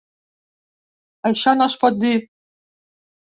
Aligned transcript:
Això 1.31 1.53
no 1.59 1.67
es 1.73 1.77
pot 1.83 1.99
dir. 2.05 2.15